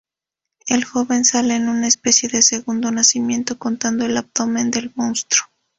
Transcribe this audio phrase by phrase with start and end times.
[0.65, 5.45] El joven sale en una especie de segundo nacimiento, cortando el abdomen del monstruo.